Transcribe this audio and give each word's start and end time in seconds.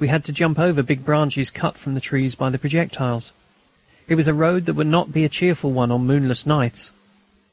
We 0.00 0.08
had 0.08 0.24
to 0.24 0.32
jump 0.32 0.58
over 0.58 0.82
big 0.82 1.04
branches 1.04 1.48
cut 1.48 1.78
from 1.78 1.94
the 1.94 2.00
trees 2.00 2.34
by 2.34 2.50
the 2.50 2.58
projectiles. 2.58 3.30
It 4.08 4.16
was 4.16 4.26
a 4.26 4.34
road 4.34 4.64
that 4.66 4.74
would 4.74 4.88
not 4.88 5.12
be 5.12 5.24
a 5.24 5.28
cheerful 5.28 5.70
one 5.70 5.92
on 5.92 6.08
moonless 6.08 6.44
nights. 6.44 6.90